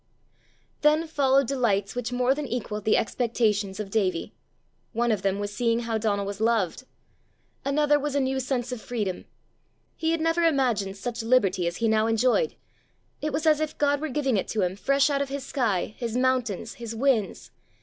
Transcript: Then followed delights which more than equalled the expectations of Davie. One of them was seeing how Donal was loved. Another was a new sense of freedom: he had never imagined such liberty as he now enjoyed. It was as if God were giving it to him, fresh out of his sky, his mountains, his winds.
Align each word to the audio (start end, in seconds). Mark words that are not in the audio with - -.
Then 0.81 1.05
followed 1.05 1.45
delights 1.47 1.93
which 1.93 2.11
more 2.11 2.33
than 2.33 2.47
equalled 2.47 2.85
the 2.85 2.97
expectations 2.97 3.79
of 3.79 3.91
Davie. 3.91 4.33
One 4.93 5.11
of 5.11 5.21
them 5.21 5.37
was 5.37 5.55
seeing 5.55 5.81
how 5.81 5.99
Donal 5.99 6.25
was 6.25 6.41
loved. 6.41 6.85
Another 7.63 7.99
was 7.99 8.15
a 8.15 8.19
new 8.19 8.39
sense 8.39 8.71
of 8.71 8.81
freedom: 8.81 9.25
he 9.95 10.09
had 10.09 10.19
never 10.19 10.43
imagined 10.43 10.97
such 10.97 11.21
liberty 11.21 11.67
as 11.67 11.77
he 11.77 11.87
now 11.87 12.07
enjoyed. 12.07 12.55
It 13.21 13.31
was 13.31 13.45
as 13.45 13.59
if 13.59 13.77
God 13.77 14.01
were 14.01 14.09
giving 14.09 14.37
it 14.37 14.47
to 14.47 14.63
him, 14.63 14.75
fresh 14.75 15.11
out 15.11 15.21
of 15.21 15.29
his 15.29 15.45
sky, 15.45 15.93
his 15.99 16.17
mountains, 16.17 16.73
his 16.81 16.95
winds. 16.95 17.51